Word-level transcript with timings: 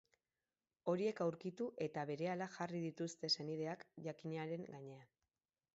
Horiek 0.93 1.21
aurkitu 1.25 1.67
eta 1.87 2.07
berehala 2.11 2.49
jarri 2.57 2.83
dituzte 2.87 3.33
senideak 3.35 3.87
jakinaren 4.09 4.71
gainean. 4.75 5.07